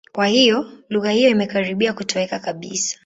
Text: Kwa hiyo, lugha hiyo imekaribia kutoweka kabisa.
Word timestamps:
Kwa 0.11 0.27
hiyo, 0.27 0.69
lugha 0.89 1.11
hiyo 1.11 1.29
imekaribia 1.29 1.93
kutoweka 1.93 2.39
kabisa. 2.39 2.99